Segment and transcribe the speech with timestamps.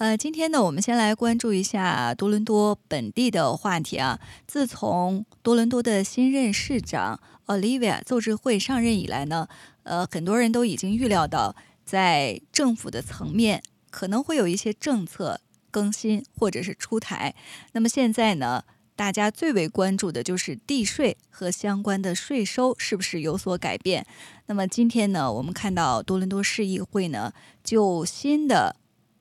[0.00, 4.18] 呃，今天呢，我们先来关注一下多伦多本地的话题啊。
[4.46, 9.46] 自从多伦多的新任市长 Olivia 邹智慧上任以来呢，
[9.82, 17.34] 呃，很多人都已经预料到，在政府的层面可能会有一些政策更新或者是出台。
[17.72, 18.64] 那么现在呢，
[18.96, 24.06] 大家最为关注的就是地税和相关的税收是不是有所改变。
[24.46, 28.76] 那么今天呢，我们看到多伦多市议会呢，就新的。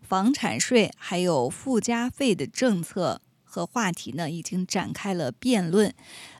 [0.09, 5.93] 房产税还有附加费的政策和话题呢，已经展开了辩论。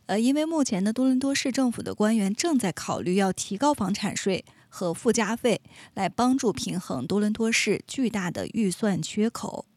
[0.07, 5.61] 呃，因为目前呢，多伦多市政府的官员正在考虑要提高房产税和附加费，
[5.93, 9.67] 来帮助平衡多伦多市巨大的预算缺口。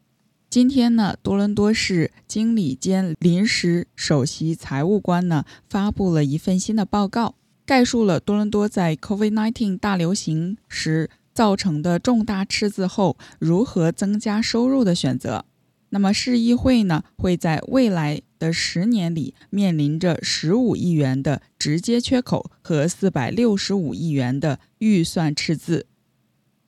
[0.49, 11.11] 今天呢，多伦多市经理兼临时首席财务官呢，发布了一份新的报告，概述了多伦多在 COVID-19 大流行时。
[11.33, 15.45] 造成的重大赤字后，如何增加收入的选择？
[15.89, 25.85] 那么市议会呢，会在未来的十年里面临着十五亿元的直接缺口和四百六十五亿元的预算赤字。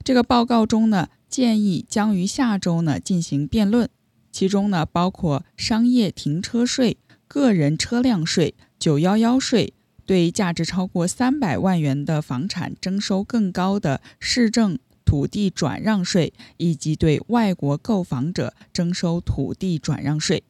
[0.03, 3.89] 这个报告中呢，建议将于下周呢进行辩论，
[4.31, 9.73] 其中呢包括商业停车税、个人车辆税、九幺幺税。
[10.05, 20.43] 对价值超过三百万元的房产征收更高的市政土地转让税，以及对外国购房者征收土地转让税。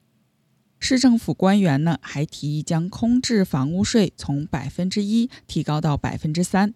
[0.79, 6.73] 市政府官员呢还提议将空置房屋税从百分之一提高到百分之三。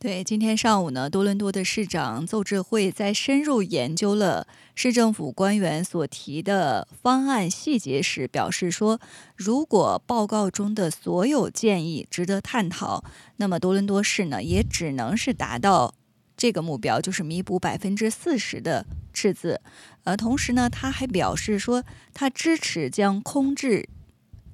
[0.00, 9.00] 对，今天上午呢，多伦多的市长邹智慧在深入研究了市政府官员所提的方案细节时，表示说，
[9.34, 13.02] 如果报告中的所有建议值得探讨，
[13.38, 15.92] 那么多伦多市呢，也只能是达到
[16.36, 19.60] 这个目标，就是弥补百分之四十的赤字。
[20.04, 21.82] 呃，同时呢，他还表示说，
[22.14, 23.88] 他支持将空置。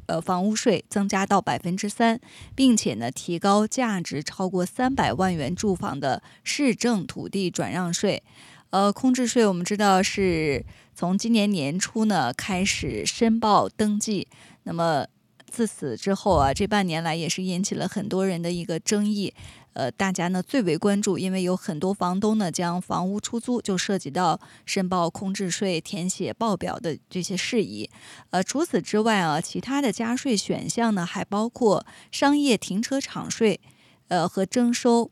[0.07, 2.21] 呃，房屋税增加到百分之三，
[2.55, 8.23] 并且呢，提高价值超过三百万元住房的市政土地转让税。
[8.71, 10.65] 呃，空置税我们知道是
[10.95, 14.27] 从今年年初呢开始申报登记，
[14.65, 15.07] 那么
[15.49, 19.33] 自此之后啊，这半年来也是引起了很多人的一个争议。
[19.75, 27.91] 呃，大家呢最为关注，因为有很多房东呢将房屋出租，就涉及到申报空置税、填写报表的这些事宜。
[28.31, 33.61] 呃，除此之外啊，其他的加税选项呢还包括商业停车场税，
[34.09, 35.11] 呃和征收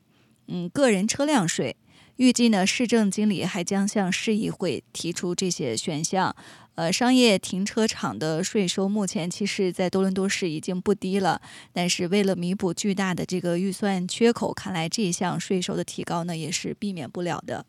[0.49, 1.77] 嗯个人车辆税。
[2.17, 6.37] 预计呢，市政经理还将向市议会提出这些选项。
[6.75, 17.67] 呃，商业停车场的税收目前其实，在多伦多市已经不低了，但是为了弥补巨大的这个预算缺口，看来这项税收的提高呢，也是避免不了的。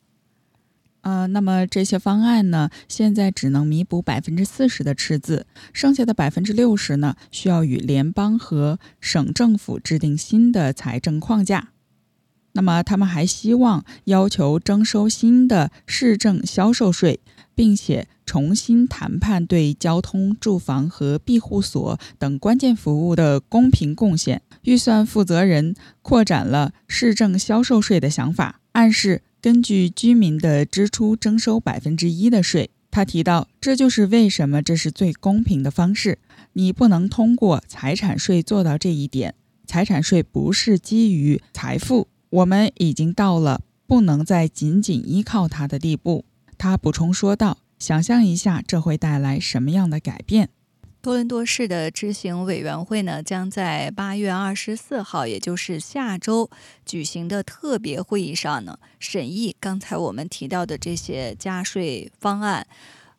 [1.01, 11.73] 呃，那么这些方案呢，现在只能弥补百分之四十的赤字，剩下的百分之六十呢，需要与联邦和省政府制定新的财政框架。
[12.53, 17.19] 那么他们还希望要求征收新的市政销售税。
[17.55, 24.41] 并且重新谈判对交通、住房和庇护所等关键服务的公平贡献。
[24.63, 32.69] 预算负责人扩展了市政销售税的想法，暗示根据居民的支出征收百分之一的税。
[32.89, 36.19] 他提到，这就是为什么这是最公平的方式。
[36.53, 39.33] 你不能通过财产税做到这一点。
[39.65, 46.25] 财产税不是基于财富，我们已经到了不能再仅仅依靠它的地步。
[46.57, 50.47] 他补充说道：“想象一下，这会带来什么样的改变？”
[51.03, 56.49] 多伦多市的执行委员会呢，将在八月二十四号，也就是下周
[56.85, 62.65] 举行的特别会议上呢，审议刚才我们提到的这些加税方案。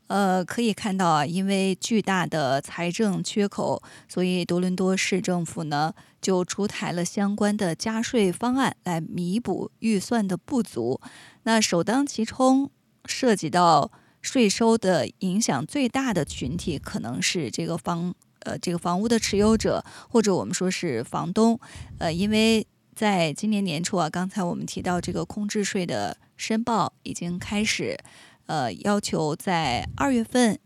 [0.07, 11.03] 呃，可以看到啊，因为巨大的财政缺口，所以多伦多市政府呢就出台了相关的加税方案来弥补预算的不足。
[11.43, 12.71] 那首当其冲。
[13.07, 13.93] 涉及到
[14.25, 21.61] 税收的影响最大的群体，可能是这个房呃这个房屋的持有者，或者我们说是房东，
[21.99, 22.67] 呃，因为
[22.97, 27.99] 在今年年初啊，刚才我们提到这个空置税的申报已经开始，
[28.47, 30.59] 呃，要求在二月份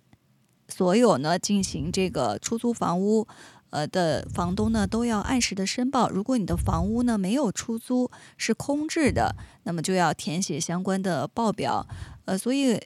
[0.68, 3.26] 所有呢进行这个出租房屋
[3.70, 6.08] 呃的房东呢，都要按时的申报。
[6.08, 9.34] 如果你的房屋呢没有出租，是空置的，
[9.64, 11.88] 那么就要填写相关的报表。
[12.26, 12.78] 呃，所以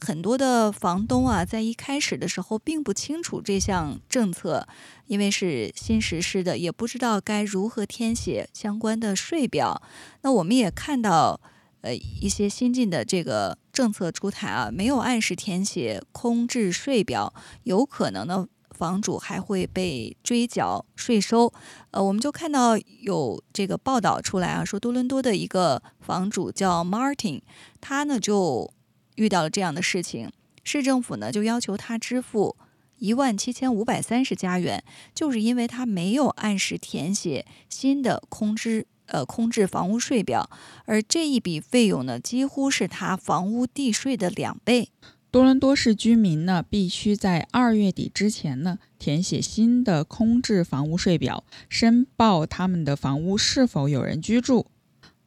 [0.00, 4.66] 很多的房东啊，在一开始的时候并不清楚这项政策，
[5.06, 9.82] 因为是新实施的，也不知道该如何填写相关的税表。
[10.22, 11.40] 那我们也看到，
[11.80, 17.32] 呃，一些新进的这个政策出台啊，没有按时填写空置税表，
[17.64, 18.46] 有可能呢。
[18.70, 21.52] 房主还会被追缴税收，
[21.90, 27.40] 呃，我们就看到有这个报道出来啊，说多伦多的一个房主叫 Martin，
[27.80, 28.72] 他呢就
[29.18, 30.30] 遇到了这样的事情，
[30.62, 32.56] 市政府呢就要求他支付
[32.98, 34.82] 一万七千五百三十加元，
[35.12, 40.48] 就是因为他没有按时填写新的空置呃空置房屋税表，
[40.84, 44.90] 而这一笔费用呢几乎是他房屋地税的两倍。
[45.30, 54.68] 多伦多市居民呢，必须在二月底之前呢，填写新的空置房屋税表，申报他们的房屋是否有人居住。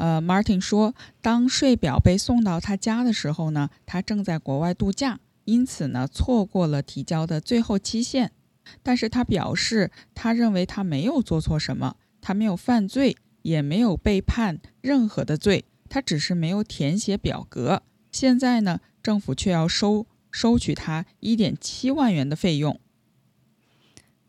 [0.01, 8.31] 呃，Martin 说，当税表被送到他家的时候呢，他正在国外度假，因此呢，错过了提交的最后期限。
[8.81, 17.83] 但是他表示，他认为他没有做错什么，他没有犯罪，也没有被判任何的罪，他只是没有填写表格。
[18.11, 18.79] 现在呢？
[19.03, 22.79] 政府却要收收取他一点七万元的费用。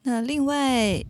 [0.03, 1.03] 那另外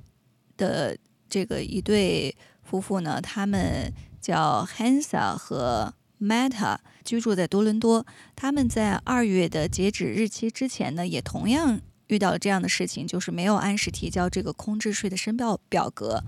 [0.56, 0.96] 的
[1.28, 8.06] 这个一对夫妇呢，他们叫 Hansa 和 Meta，居住在多伦多。
[8.34, 16.22] 他们在二月的截止日期之前呢，也同样遇到了这样的事情，就是没有按时提交这个空置税的申报表格。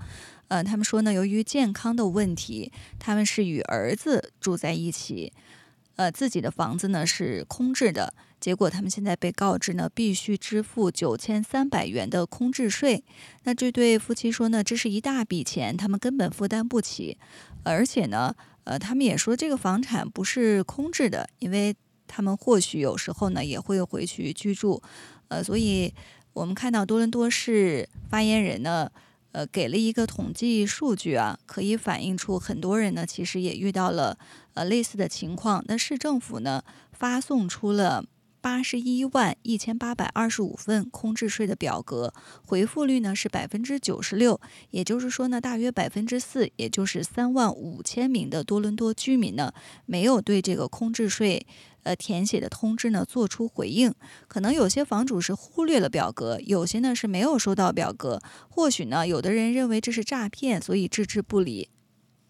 [0.49, 5.33] 呃，他们说呢，由于健康的问题，他们是与儿子住在一起。
[5.95, 8.13] 呃，自己的房子呢是空置的，
[8.45, 13.03] 结果他们现在被告知呢必须支付九千三百元的空置税。
[13.41, 17.17] 那这对夫妻说呢，这是一大笔钱，他们根本负担不起。
[17.63, 21.75] 而且呢，呃，他们也说这个房产不是空置的，因为
[22.05, 24.79] 他们或许有时候呢也会回去居住。
[25.29, 25.91] 呃，所以
[26.33, 28.91] 我们看到多伦多市发言人呢。
[29.31, 34.17] 呃，给了一个统计数据啊，可以反映出很多人呢，其实也遇到了
[34.53, 35.61] 呃类似的情况。
[35.67, 36.63] 那市政府呢，
[36.93, 38.05] 发送出了
[38.45, 42.13] 八十一万一千八百二十五份空置税的表格，
[42.45, 44.39] 回复率呢是百分之九十六，
[44.69, 49.51] 也就是说呢，大约百分之四，也就是三万五千名的多伦多居民呢，
[49.87, 51.47] 没有对这个空置税。
[51.81, 53.91] 呃，填写的通知呢，做出回应。
[54.27, 58.21] 可能有些房主是忽略了表格，有些呢是没有收到表格。
[58.49, 61.69] 或许呢，有的人认为这是诈骗，所以置之不理。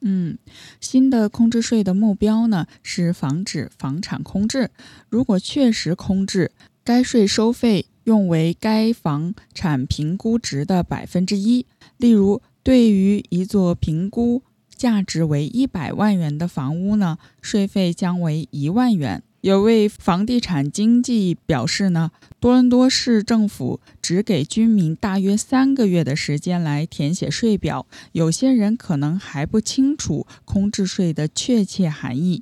[0.08, 0.38] 嗯，
[0.80, 4.70] 新的空置税的目标呢，是防止房产空置。
[5.10, 6.52] 如果确实空置，
[6.84, 11.66] 该税收费用为该房产评估值的百分之一。
[11.98, 19.24] 例如，对于一座评估价值为一百万元的房屋呢，税费将为一万元。
[19.46, 22.10] 有位房地产经纪表示呢，
[22.40, 32.42] 多伦多市政府只给居民大约三个月的时间来填写税表，有些人可能还不清楚空置税的确切含义。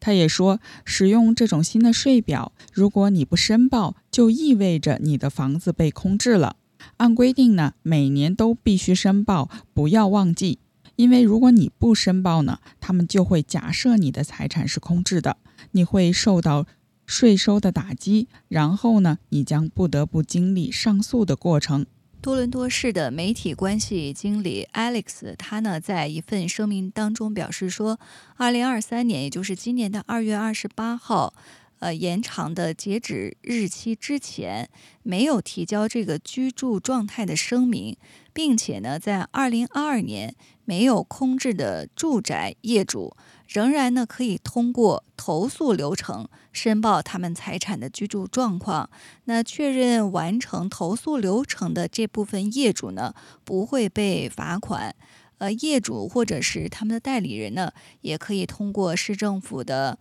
[0.00, 6.56] 他也说，使用这种新的税表，如果你不申报，就意味着你的房子被空置了。
[6.96, 10.58] 按规定呢，每年都必须申报，不要忘记。
[10.96, 15.36] 因为如果你不申报呢，他们就会假设你的财产是空置的，
[15.72, 16.66] 你会受到
[17.06, 21.86] 税收的打击，然后呢，你将不得不经历上诉的过程。
[22.22, 27.98] 多伦多市的媒体关系经理 Alex，他呢在一份声明当中表示说，
[28.36, 31.34] 二零二三年，也就是今年的二月二十八号。
[31.78, 34.68] 呃，延长的截止日期之前
[35.02, 37.96] 没有提交这个居住状态的声明，
[38.34, 40.34] 并且呢，在二零二二年
[40.66, 43.16] 没有空置的住宅业主，
[43.50, 48.88] 仍然呢可以通过投诉流程申报他们财产的居住状况。
[49.24, 54.94] 那确认完成投诉流程的这部分业主呢，不会被罚款。
[55.38, 59.98] 呃，业主或者是他们的代理人呢，也可以通过市政府的。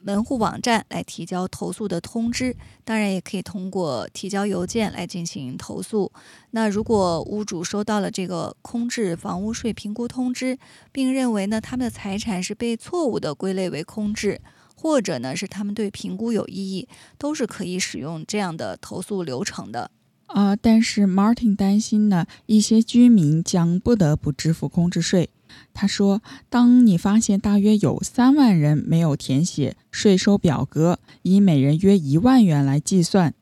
[0.00, 6.12] 门户网站来提交投诉的通知，当然也可以通过提交邮件来进行投诉。
[6.52, 10.58] 那如果屋主收到了这个空置房屋税评估通知，
[10.92, 14.40] 并认为呢他们的财产是被错误的归类为空置，
[14.76, 19.90] 或者呢是他们对评估有异议，都是可以使用这样的投诉流程的。
[20.26, 25.28] 啊，但是 Martin 担心呢，一些居民将不得不支付空置税。
[25.72, 33.34] 他说：“当你发现大约有三万人没有填写税收表格，以每人约一万元来计算，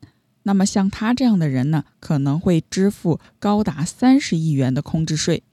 [0.43, 5.43] 那么像他这样的人呢，可能会支付高达三十亿元的空置税。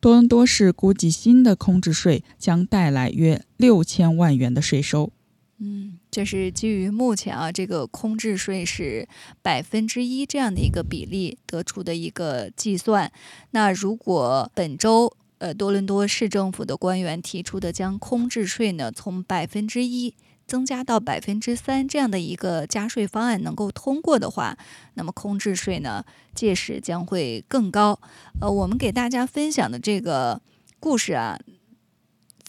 [0.00, 5.10] 多伦多市估计新的空置税将带来约六千万元的税收。
[5.58, 9.08] 嗯，这是基于目前啊这个空置税是
[9.40, 13.10] 百分之一这样的一个比例得出的一个计算。
[13.52, 20.14] 那如果本周呃多伦多市政府的官员提出的将空置税呢从百分之一
[20.46, 24.56] 增加到百分之三这样的一个加税方案能够通过的话，
[24.94, 27.98] 那么空置税呢届时将会更高。
[28.40, 30.40] 呃，我们给大家分享的这个
[30.78, 31.38] 故事啊。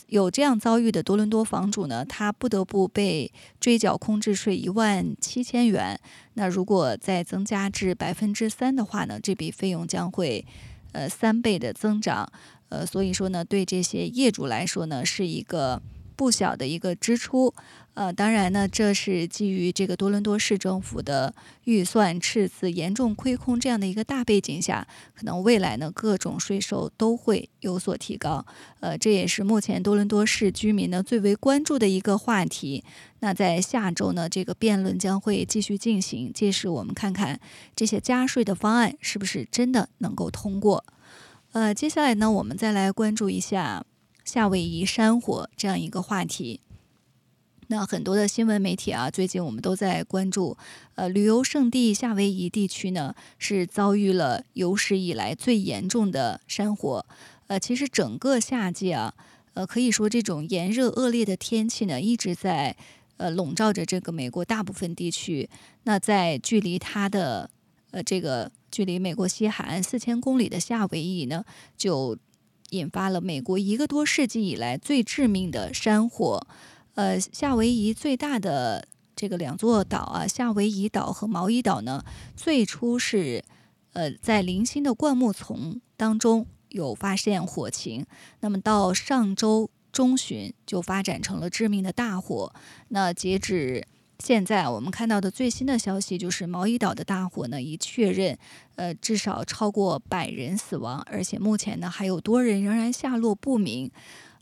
[0.08, 6.00] 有这样遭遇的多伦多房主呢，他不得不被追缴空置税一万七千元。
[6.36, 10.46] 那如果再增加至百分之三的话呢，这笔费用将会
[10.92, 12.32] 呃三倍的增长。
[12.70, 15.82] 呃，所以说呢，对这些业主来说呢，是一个。
[16.18, 17.54] 不小的一个支出，
[17.94, 28.46] 呃，当然呢，这是基于这个多伦多市政府的预算赤字严重亏空这样的一个大背景下，可能未来呢各种税收都会有所提高，
[28.80, 32.82] 呃，这也是目前多伦多市居民呢最为关注的一个话题。
[33.20, 37.38] 那在下周呢，这个辩论将会继续进行，届时我们看看
[37.76, 40.86] 这些加税的方案是不是真的能够通过。
[41.56, 43.86] 呃，接下来呢，我们再来关注一下。
[44.26, 46.60] 夏威夷山火这样一个话题，
[47.68, 50.58] 那很多的新闻媒体啊，最近我们都在关注。
[50.96, 57.06] 呃，旅游胜地夏威夷地区呢，是遭遇了有史以来最严重的山火。
[57.48, 59.14] 呃，其实整个夏季啊，
[59.54, 62.76] 呃，可以说这种炎热恶劣的天气呢，一直在
[63.16, 65.50] 呃笼罩着这个美国大部分地区。
[65.84, 67.50] 那在距离它的
[67.92, 71.46] 呃这个距离美国西海岸四千公里的夏威夷呢，
[71.78, 72.18] 就。
[72.72, 76.46] 引发了美国一个多世纪以来最致命的山火。
[76.96, 82.04] 呃，夏威夷最大的这个两座岛啊，夏威夷岛和毛伊岛呢，
[82.36, 83.46] 最初是
[83.94, 88.04] 呃在零星的灌木丛当中有发现火情，
[88.40, 92.52] 那么到上周中旬就发展成了致命的大火。
[92.90, 93.88] 那截止。
[94.20, 98.38] 现在我们看到的最新的消息就是，毛伊岛的大火呢已确认，
[98.76, 103.92] 呃，至少超过百人死亡，而且目前呢还有多人仍然下落不明。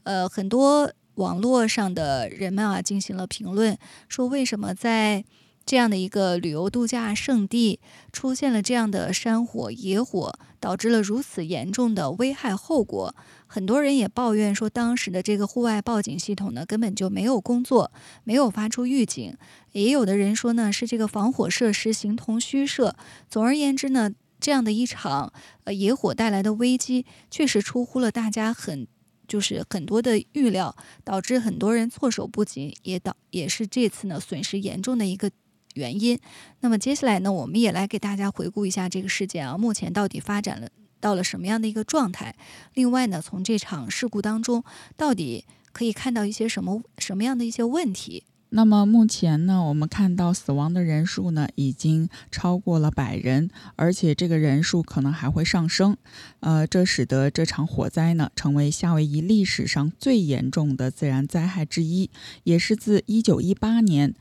[0.03, 3.77] 呃，很多网络上的人们啊进行了评论，
[4.07, 5.25] 说为什么在
[5.65, 7.79] 这样的一个旅游度假胜地
[8.11, 13.15] 出现了这样的山火、野火，导致了如此严重的危害后果。
[13.47, 17.91] 很多人也抱怨说，当时的这个户外报警系统呢根本就没有工作，
[18.23, 19.35] 没有发出预警。
[19.71, 22.95] 也有的人说呢，是这个防火设施形同虚设。
[23.29, 25.31] 总而言之呢，这样的一场
[25.63, 28.85] 呃野火带来的危机，确实出乎了大家很
[29.27, 35.31] 就是很多的预料，导致很多人措手不及，也导也是这次呢损失严重的一个
[35.73, 36.19] 原因。
[36.61, 40.69] 那么接下来呢，我们也来给大家回顾一下这个事件啊，目前到底发展了。
[40.99, 42.33] 到了什么样的一个状态？
[42.75, 44.63] 另外呢，从这场事故当中，
[44.95, 48.23] 到底可以看到一些什么什么样的一些问题？
[48.55, 55.97] 那么目前呢，我们看到死亡的人数呢已经超过了百人，而且这个人数可能还会上升。
[56.39, 62.11] 呃，这使得这场火灾呢成为夏威夷历史上最严重的自然灾害之一，
[62.43, 64.13] 也是自1918年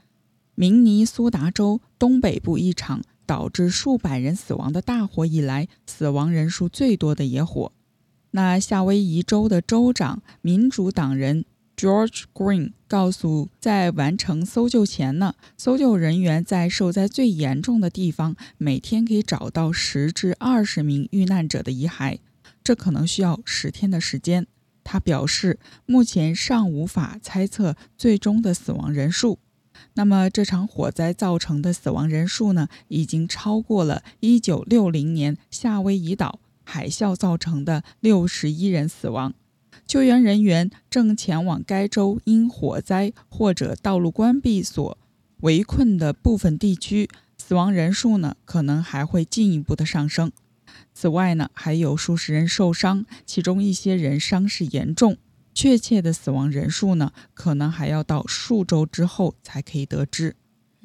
[0.55, 3.03] 明尼苏达州东北部一场。
[3.25, 7.73] 导致数百人死亡的大火以来，死亡人数最多的野火。
[8.33, 11.45] 那夏威夷州的州长民主党人
[11.77, 22.19] George Green 告诉，在完成搜救前呢，搜救人员在受灾最严重的地方每天可以找到十至二十名遇难者的遗骸，
[22.63, 24.47] 这可能需要十天的时间。
[24.85, 29.39] 他表示，目前尚无法猜测最终的死亡人数。
[29.95, 39.35] 那么这场火灾造成的死亡人数呢，已经超过了1960年夏威夷岛海啸造成的61人死亡。
[39.87, 44.97] 救援人员正前往该州因火灾或者道路关闭所
[45.41, 50.31] 围困的部分地区，死亡人数呢可能还会进一步的上升。
[50.95, 55.17] 此外呢，还有数十人受伤，其中一些人伤势严重。
[55.55, 60.35] 确切的死亡人数呢，可能还要到数周之后才可以得知。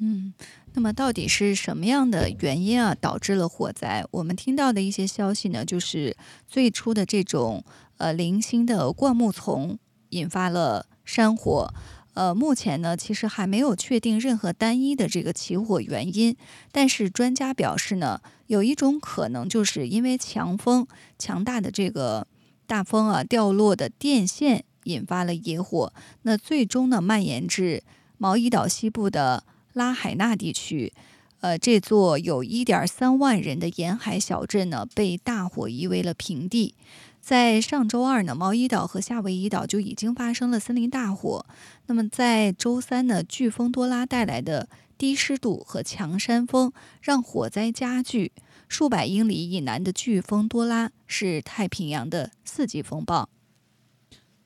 [0.00, 0.32] 嗯，
[0.74, 4.04] 那么到底是什么样的原因啊导致了火灾？
[4.12, 7.64] 我们听到的一些消息呢，就是最初的这种
[7.96, 9.78] 呃零星的灌木丛
[10.10, 11.72] 引发了山火。
[12.14, 16.36] 呃，目前呢，其实还没有确定任何单一的这个起火原因。
[16.70, 20.86] 但是专家表示呢，有一种可能就是因为强风
[21.18, 22.26] 强大的这个。
[22.68, 27.82] 大风啊，掉落的电线引发了野火，那最终呢蔓延至
[28.18, 30.92] 毛伊岛西部的拉海纳地区。
[31.40, 36.74] 呃，这座有一点三万人的沿海小镇呢，被大火夷为了平地。
[37.20, 41.46] 在上周二呢，毛伊岛和夏威夷岛就已经发生了森林大火。
[41.86, 48.32] 那么在周三呢，飓风多拉带来的低湿度和强山风让火灾加剧。
[48.68, 53.28] 数百英里以南的飓风多拉是太平洋的四级风暴。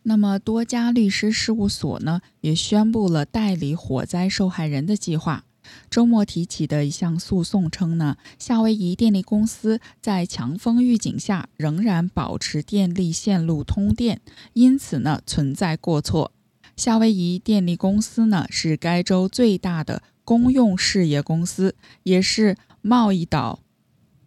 [0.05, 5.45] 那么多家律师事务所呢，也宣布了代理火灾受害人的计划。
[5.89, 14.21] 周末提起的一项诉讼称呢，夏威夷电力公司在强风预警下仍然保持电力线路通电，
[14.55, 16.33] 因此呢存在过错。
[16.77, 23.61] 夏威夷电力公司呢是该州最大的公用事业公司，也是贸易岛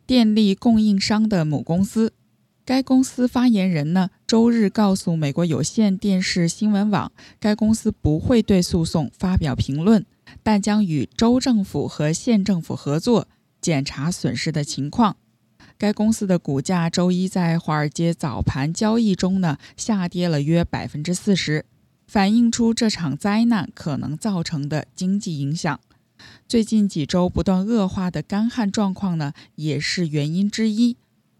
[0.07, 2.13] 电力供应商的母公司。
[2.63, 10.05] 该公司发言人呢周日告诉美国有线电视新闻网，该公司不会对诉讼发表评论。
[10.41, 13.27] 但将与州政府和县政府合作
[13.61, 15.17] 检查损失的情况。
[15.77, 21.65] 该公司的股价周一在华尔街早盘交易中呢下跌了约百分之四十，
[22.07, 25.79] 反映出这场灾难可能造成的经济影响。
[26.47, 30.95] 最近几周不断恶化的干旱状况呢也是原因之一。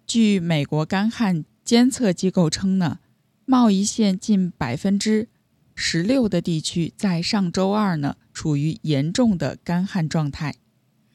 [0.08, 3.00] 据美国干旱监测机构称呢，
[3.46, 5.30] 贸易县近百分之。
[5.76, 10.56] 十六的地区在上周二呢，处于严重的干旱状态。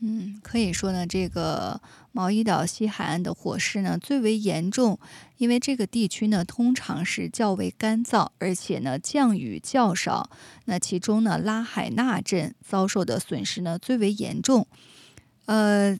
[0.02, 1.80] 嗯，可以说呢，这个
[2.12, 4.98] 毛伊岛西海岸的火势呢最为严重，
[5.36, 10.30] 因为这个地区呢通常是较为干燥，而且呢降雨较少。
[10.64, 14.66] 那其中呢拉海纳镇遭受的损失呢最为严重。
[15.44, 15.98] 呃，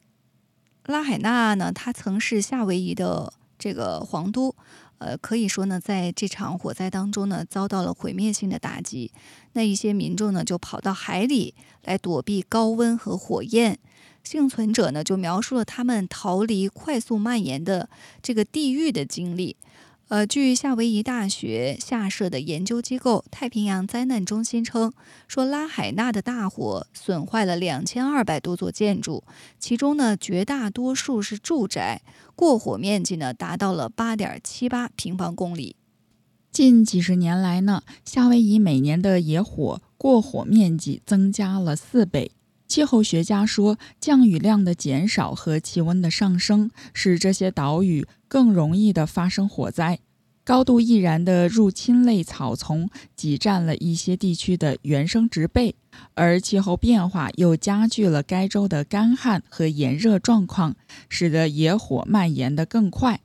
[0.85, 4.55] 拉海纳呢，它曾是夏威夷的这个皇都。
[4.97, 9.11] 呃，可以说呢，在这场火灾当中呢，遭到了毁灭性的打击。
[9.53, 13.79] 那一些民众呢，就跑到海里来躲避高温和火焰。
[14.23, 17.89] 幸存者呢，就描述了他们逃离快速蔓延的
[18.21, 19.57] 这个地狱的经历。
[20.07, 24.91] 呃，据夏威夷大学下设的研究机构太平洋灾难中心称，
[25.25, 29.23] 说拉海纳的大火损坏了两千二百多座建筑，
[29.57, 32.01] 其中呢绝大多数是住宅，
[32.35, 35.77] 过火面积呢达到了八点七八平方公里。
[36.51, 42.33] 近几十年来呢，夏威夷每年的野火过火面积增加了四倍。
[42.71, 49.99] 气候学家说，降雨量的减少和气温的上升，使这些岛屿更容易的发生火灾。
[50.45, 55.75] 高度易燃的入侵类草丛挤占了一些地区的原生植被，
[56.13, 60.77] 而气候变化又加剧了该州的干旱和炎热状况，
[61.09, 63.19] 使得野火蔓延得更快。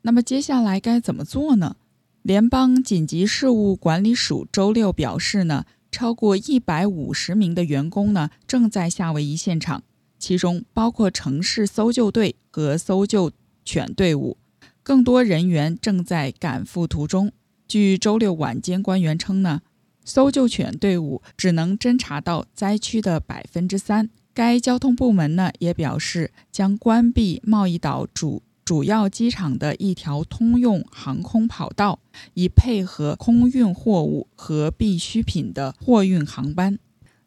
[0.00, 1.76] 那么接下来该怎么做呢？
[2.22, 5.66] 联邦紧急事务管理署周六表示呢。
[5.90, 9.82] 超过一百五十名的员工呢，正在夏威夷现场，
[10.18, 13.32] 其中包括城市搜救队和搜救
[13.64, 14.36] 犬队伍。
[14.82, 17.32] 更多人员正在赶赴途中。
[17.66, 19.60] 据周六晚间官员称呢，
[20.04, 24.08] 搜救犬队伍只能侦查到灾区的百分之三。
[24.32, 28.42] 该交通部门呢也表示，将关闭贸易岛主。
[28.68, 32.00] 主要机场的一条通用航空跑道，
[32.34, 36.78] 以配合空运货物和必需品的货运航班。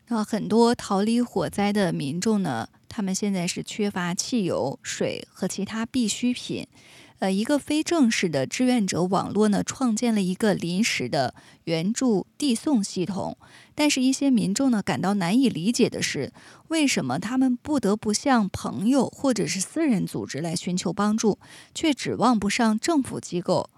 [0.10, 6.68] 那很多逃离火灾的民众呢，他们现在是缺乏汽油、水和其他必需品。
[7.22, 13.38] 呃，一个非正式的志愿者网络呢，创建了一个临时的援助递送系统。
[13.76, 16.34] 但是，一些民众呢感到难以理解的是，
[16.70, 21.38] 为什么他们不得不向朋友或者是私人组织来寻求帮助，
[21.76, 23.70] 却指望不上政府机构？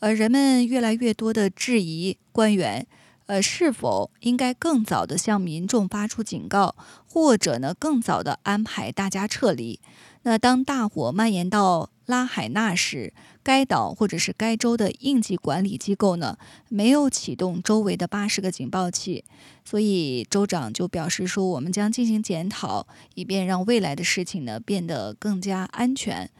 [0.00, 2.84] 而人们越来越多的质疑官员，
[3.26, 6.74] 呃，是否应该更早的向民众发出警告，
[7.06, 9.78] 或者呢，更早的安排大家撤离？
[10.22, 16.38] 那当大火蔓延到拉海纳时，该岛或者是该州的应急管理机构呢，
[16.70, 19.26] 没有启动周围的八十个警报器，
[19.62, 26.30] 所以州长就表示说，我们将进行检讨，以便让未来的事情呢变得更加安全。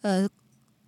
[0.00, 0.28] 呃，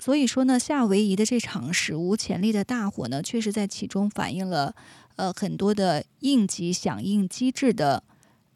[0.00, 4.74] 所以说呢，夏威夷的这场史无前例的大火呢，确实在其中反映了
[5.14, 8.02] 呃很多的应急响应机制的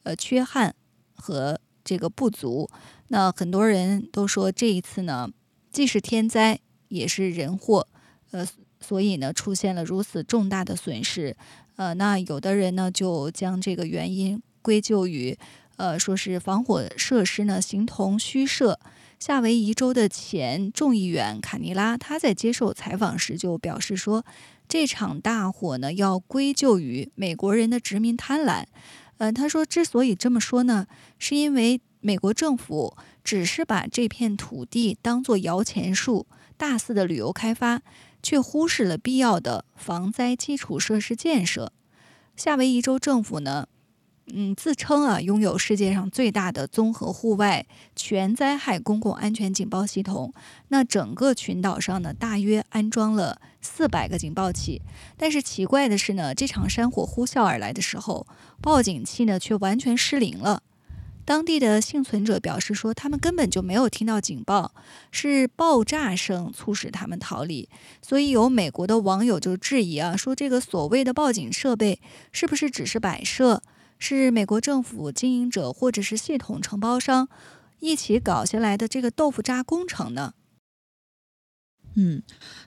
[0.02, 0.74] 呃缺憾
[1.14, 2.68] 和这个不足。
[3.06, 5.30] 那很多人都说，这一次呢。
[5.72, 7.86] 既是天灾，也是人祸，
[8.32, 8.46] 呃，
[8.80, 11.36] 所以呢，出现了如此重大的损失，
[11.76, 15.38] 呃，那有的人呢，就将这个原因归咎于，
[15.76, 18.78] 呃，说是防火设施呢形同虚设。
[19.18, 24.24] 夏威夷州的前众议员卡尼拉，他在接受采访时就表示说，
[24.66, 28.64] 这场大火呢要归咎于美国人的殖民贪婪。
[29.18, 30.86] 呃，他说，之所以这么说呢，
[31.18, 37.82] 是因为美国政府只是把这片土地当作摇钱树，大肆的旅游开发，
[38.22, 41.72] 却忽视了必要的防灾基础设施建设。
[42.36, 43.68] 夏威夷州政府呢？
[44.32, 50.32] 嗯，自称啊拥有世界上最大的综合户外全灾害公共安全警报系统。
[50.68, 54.82] 那整个群岛上呢，大约安装了四百个警报器。
[55.16, 58.24] 但是奇怪的是呢，这场山火呼啸而来的时候，
[58.62, 60.62] 报警器呢却完全失灵了。
[61.30, 64.74] 当地的幸存者表示说，他们根本就没有听到警报，
[65.12, 67.68] 是爆炸声促使他们逃离。
[68.02, 72.00] 所以有美国的网友就质疑啊，说这个所谓的报警设备
[72.32, 73.62] 是不是只是摆设？
[74.00, 77.28] 是美国政府经营者或者是系统承包商
[77.78, 80.34] 一起搞下来的这个豆腐渣工程呢？
[81.94, 82.22] 嗯，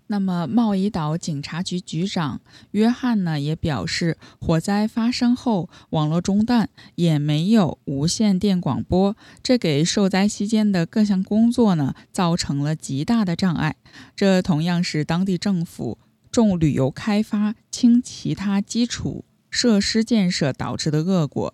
[0.08, 13.76] 那么贸易岛警察局局长约翰呢也表示，火灾发生后网络中断，也没有无线电广播，这给受灾期间的各项工作呢造成了极大的障碍。
[14.16, 15.98] 这同样是当地政府
[16.32, 19.26] 重旅游开发轻其他基础。
[19.50, 21.54] 设施建设导致的恶果。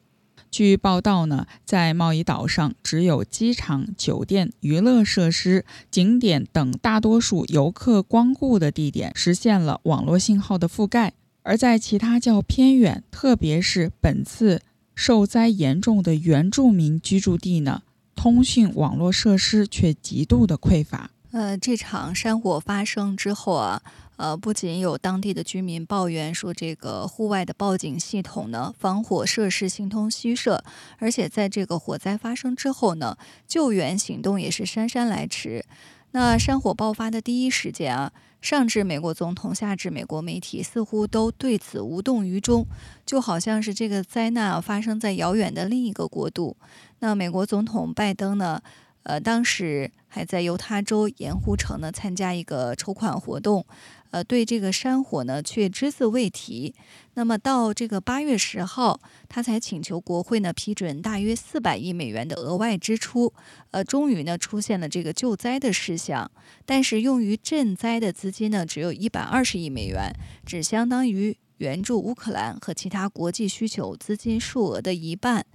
[0.51, 14.61] 据报道呢，在贸易岛上，只有机场、酒店、娱乐设施、景点等大多数游客光顾的地点实现了网络信号的覆盖，而在其他较偏远，特别是本次
[14.95, 17.83] 受灾严重的原住民居住地呢，
[18.15, 21.11] 通讯网络设施却极度的匮乏。
[21.31, 23.81] 呃，这场山火发生之后啊。
[24.19, 30.61] 呃，不仅有当地的居民抱怨说，这个户外的报警系统呢，防火设施形同虚设，
[30.97, 35.63] 而且在这个火灾发生之后呢，救援行动也是姗姗来迟。
[36.11, 42.65] 那山火爆发的第一时间啊，上至美国总统，下至美国媒体，似乎都对此无动于衷，
[43.05, 46.57] 就好像是这个灾难啊发生在遥远的另一个国度。
[46.99, 48.61] 那美国总统拜登呢？
[49.03, 53.65] 呃，当时还在犹他州盐湖城呢参加一个筹款活动，
[54.11, 56.73] 呃，对这个山火呢却只字未提。
[57.13, 63.33] 那么到这个八月十号，他才请求国会呢批准大约四百亿美元的额外支出，
[63.71, 66.29] 呃，终于呢出现了这个救灾的事项。
[66.65, 70.13] 但是用于赈灾的资金呢只有一百二十亿美元，
[70.45, 75.45] 只相当于援助乌克兰和其他国际需求资金数额的一半。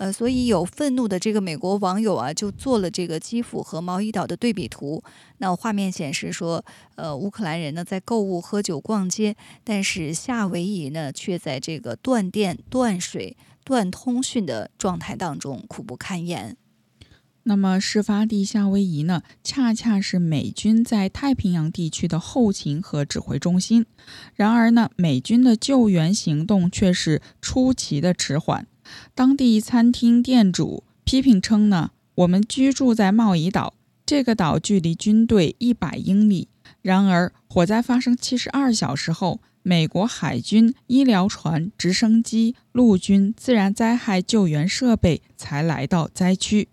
[0.00, 5.04] 呃，所以有愤怒的这个美国网友啊，就做了这个基辅和毛伊岛的对比图。
[5.36, 16.56] 那画面显示说，呃，乌克兰人呢在购物、喝酒、逛街，但是夏威夷呢却在这个断电、断水、断通讯的状态当中苦不堪言。
[17.42, 23.84] 那么事发地夏威夷呢，恰恰是美军在太平洋地区的后勤和指挥中心。
[24.34, 28.66] 然而呢，美军的救援行动却是出奇的迟缓。
[29.14, 33.74] 当地餐厅店主批评称呢，我们居住在贸易岛，
[34.04, 36.48] 这个岛距离军队一百英里。
[36.82, 46.68] 然而，火灾发生七十二小时后，美国海军医疗船、直升机、陆军自然灾害救援设备才来到灾区。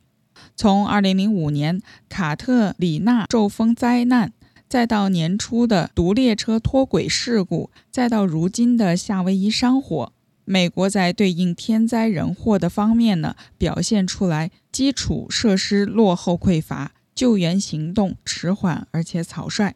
[0.55, 4.31] 从二零零五年卡特里娜骤风灾难，
[4.69, 10.13] 再到年初的毒列车脱轨事故，再到如今的夏威夷山火。
[10.49, 19.75] 美国在对应天灾人祸的方面呢，表现出来基础设施落后匮乏，救援行动迟缓而且草率。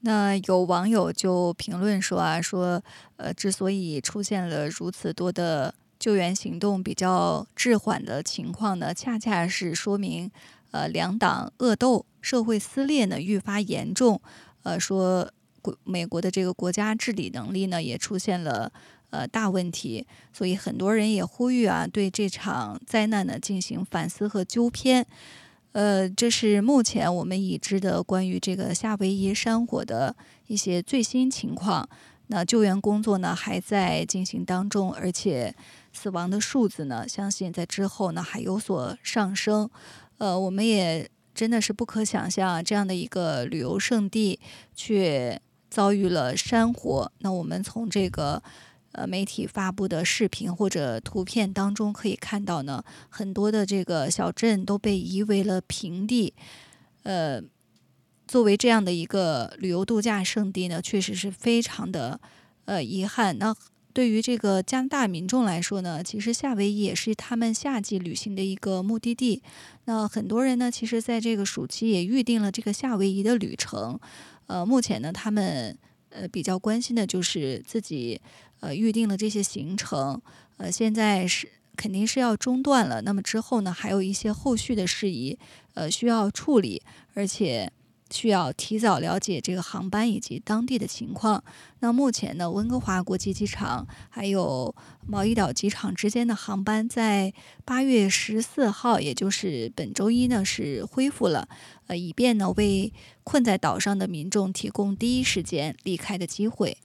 [0.00, 2.82] 那有网友就评论说啊，说
[3.16, 10.30] 呃，之所以出现了如此多的救援行动比较滞缓的情况呢，恰恰是说明
[10.72, 14.20] 呃两党恶斗、社会撕裂呢愈发严重。
[14.62, 18.70] 呃，说国美国的这个国家治理能力呢也出现了。
[19.10, 25.04] 呃，大问题，所以很多人也呼吁啊，对这场灾难呢进行反思和纠偏。
[25.72, 30.14] 呃，这是目前我们已知的关于这个夏威夷山火的
[30.46, 31.88] 一些最新情况。
[32.28, 35.52] 那救援工作呢还在进行当中，而且
[35.92, 39.68] 死亡的数字呢，相信在之后呢还有所上升。
[40.18, 44.38] 呃，我们也真的是不可想象，这样的一个旅游胜地
[44.74, 47.10] 却遭遇了山火。
[47.18, 48.40] 那我们从这个。
[48.92, 56.34] 呃，媒体发布的视频或者图片当中可以看到呢，很多的这个小镇都被夷为了平地。
[57.04, 57.40] 呃，
[58.26, 62.20] 作为这样的一个旅游度假胜地呢，确实是非常的
[62.64, 63.38] 呃遗憾。
[63.38, 63.54] 那
[63.92, 69.42] 对于这个加拿大民众来说呢，其实夏威夷也是他们夏季旅行的一个目的地。
[69.86, 73.98] 那很多人呢，其实在这个暑期也预定了这个夏威夷的旅程。
[74.46, 75.76] 呃，目前呢，他们
[76.10, 78.20] 呃比较关心的就是自己。
[78.62, 80.20] 呃，预定了这些行程，
[80.58, 83.00] 呃，现在是肯定是要中断了。
[83.00, 85.38] 那么之后呢，还有一些后续的事宜，
[85.72, 86.82] 呃，需要处理，
[87.14, 87.72] 而且。
[88.10, 91.42] 需要提早了解这个航班以及当地的情况。
[91.80, 94.74] 那目前呢，温哥华国际机场还有
[95.06, 97.32] 毛伊岛机场之间的航班在
[97.64, 101.48] 八月十四号，也就是本周一呢是恢复了，
[101.86, 102.92] 呃，以便呢为
[103.24, 106.76] 困在岛上的民众提供第一时间离开的机会。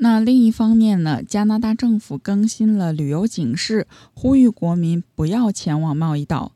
[0.00, 6.52] 那另一方面呢，加拿大政府更新了旅游警示，呼吁国民不要前往贸易岛。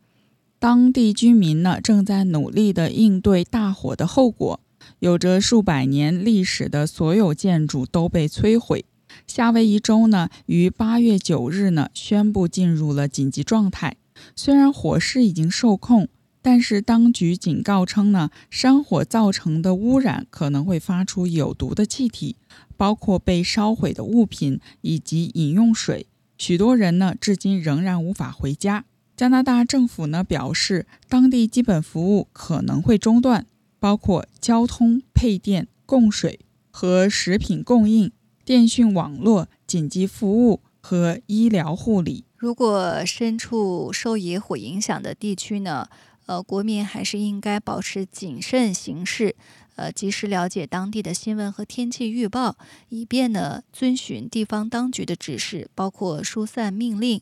[0.63, 4.61] 当地居民呢，正在努力地应对大火的后果。
[5.01, 8.85] 有着数百年历史的所有建筑都被摧毁。
[9.27, 13.97] 夏威夷州呢，于八月九日呢，宣布进入了紧急状态。
[14.37, 16.07] 虽然火势已经受控，
[16.41, 22.37] 但是当局警告称呢，山火造成的污染可能会发出有毒的气体，
[22.77, 26.07] 包括被烧毁的物品以及饮用水。
[26.39, 28.85] 许多人呢，至今仍然无法回家。
[29.23, 33.47] 加拿大政府呢表示，当地基本服务可能会中断，
[33.79, 36.41] 包括交通、配电、供水
[36.73, 38.11] 和食品供应、
[38.45, 42.25] 电讯网络、紧急服务和医疗护理。
[42.37, 45.87] 如果身处受野火影响的地区呢，
[46.27, 49.37] 呃，国民还是应该保持谨慎行事，
[49.77, 52.57] 呃，及时了解当地的新闻和天气预报，
[52.89, 57.21] 以便呢遵循地方当局的指示，包括疏散命令。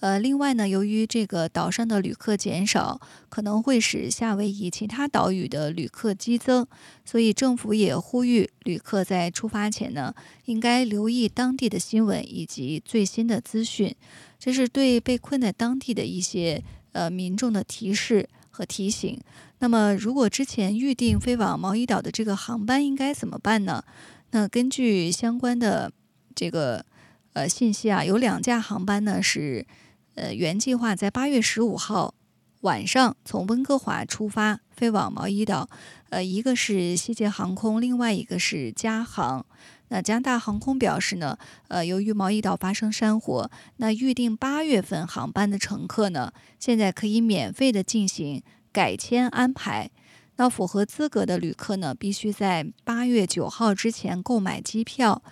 [0.00, 6.66] 呃，另外呢，由于这个岛上的旅客减少，可能会使夏威夷其他岛屿的旅客激增，
[7.04, 10.14] 所以政府也呼吁旅客在出发前呢，
[10.46, 13.94] 应该留意当地的新闻以及最新的资讯。
[14.38, 19.20] 这是对被困在当地的一些呃民众的提示和提醒。
[19.58, 23.84] 那么，如果之前预定飞往毛伊岛的这个航班应该怎么办呢？
[24.30, 25.92] 那根据相关的
[26.34, 26.86] 这个
[27.34, 29.66] 呃信息啊，有两架航班呢是。
[30.14, 32.14] 呃，原计划在八月十五号
[32.62, 35.68] 晚上从温哥华出发飞往毛伊岛，
[36.10, 39.46] 呃，一个是西捷航空，另外一个是加航。
[39.88, 48.42] 那加拿大航空表示呢，呃，由于毛伊岛发生山火，那预定八月份航班的乘客呢，现在可以免费的进行
[48.72, 49.90] 改签安排。
[50.36, 55.22] 那符合资格的旅客呢，必须在八月九号之前购买机票，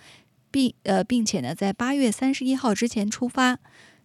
[0.51, 3.59] 并呃，并且呢，在八月三十一号之前出发。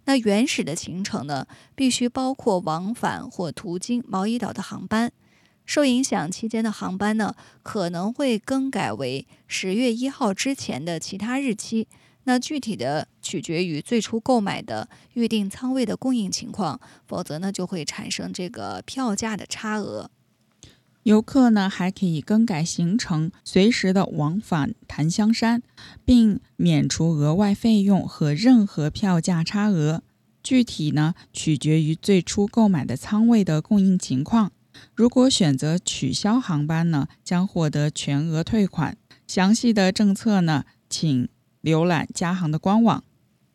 [0.06, 5.12] 那原始的行程呢，必须包括往返或途经毛伊岛的航班。
[5.66, 11.88] 受影响期间的航班呢，可能会更改为十月一号之前的其他日期。
[12.24, 20.10] 那具体的取决于最初购买的预定舱位的供应情况，否则呢，就会产生这个票价的差额。
[21.04, 25.62] 游客呢还可以更改行程，随时的往返檀香山，
[26.02, 30.02] 并免除额外费用和任何票价差额。
[30.42, 34.52] 具体呢取决于最初购买的舱位的供应情况。
[34.94, 38.96] 如果选择取消航班呢，将获得全额退款。
[39.26, 41.28] 详细的政策呢，请
[41.62, 43.04] 浏览加航的官网。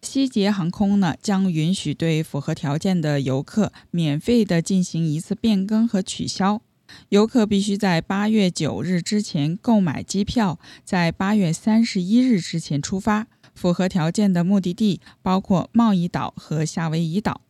[0.03, 6.62] 西捷航空呢将允许对符合条件的游客免费的进行一次变更和取消。
[7.10, 13.28] 游客必须在八月九日之前购买机票，在八月三十一日之前出发。
[13.56, 17.41] 符合条件的目的地包括贸易岛和夏威夷岛。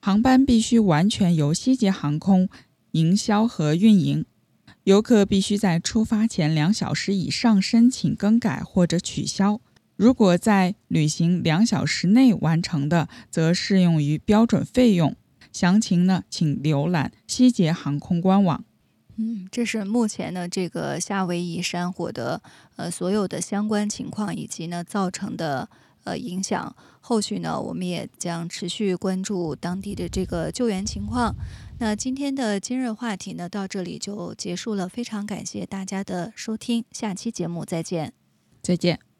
[0.00, 2.48] 航班必须完全由西捷航空
[2.92, 4.24] 营销和运营。
[4.84, 9.60] 游客必须在出发前两小时以上申请更改或者取消。
[9.96, 15.16] 如果在旅行两小时内完成的，则适用于标准费用。
[15.52, 18.64] 详情呢，请浏览西捷航空官网。
[19.16, 22.42] 嗯，这是目前呢这个夏威夷山火的
[22.76, 25.68] 呃所有的相关情况以及呢造成的
[26.04, 26.74] 呃影响。
[27.04, 31.34] 后续呢，我们也将持续关注当地的这个救援情况。
[31.78, 34.88] 那今天的今日话题呢，到这里就结束了。
[34.88, 38.12] 非常感谢大家的收听，下期节目再见。
[38.62, 39.11] 再见。